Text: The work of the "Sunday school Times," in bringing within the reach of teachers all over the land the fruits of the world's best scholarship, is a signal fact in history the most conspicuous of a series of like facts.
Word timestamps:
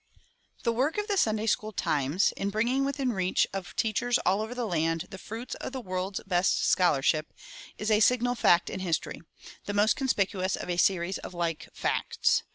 The 0.63 0.71
work 0.73 0.97
of 0.97 1.05
the 1.07 1.15
"Sunday 1.15 1.45
school 1.45 1.71
Times," 1.71 2.33
in 2.35 2.49
bringing 2.49 2.83
within 2.83 3.09
the 3.09 3.13
reach 3.13 3.45
of 3.53 3.75
teachers 3.75 4.17
all 4.25 4.41
over 4.41 4.55
the 4.55 4.65
land 4.65 5.05
the 5.11 5.19
fruits 5.19 5.53
of 5.53 5.73
the 5.73 5.79
world's 5.79 6.19
best 6.25 6.65
scholarship, 6.67 7.31
is 7.77 7.91
a 7.91 7.99
signal 7.99 8.33
fact 8.33 8.71
in 8.71 8.79
history 8.79 9.21
the 9.65 9.75
most 9.75 9.95
conspicuous 9.95 10.55
of 10.55 10.71
a 10.71 10.77
series 10.77 11.19
of 11.19 11.35
like 11.35 11.69
facts. 11.75 12.41